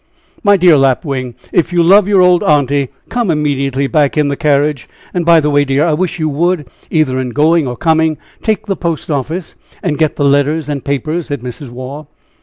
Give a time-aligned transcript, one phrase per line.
[0.41, 4.89] "My dear Lapwing, if you love your old aunty, come immediately back in the carriage.
[5.13, 8.17] And, by the way, my dear, I wish you would, either in going or coming,
[8.41, 9.53] take the post office,
[9.83, 11.69] and get the letters and papers," said Mrs.
[11.69, 12.07] Waugh.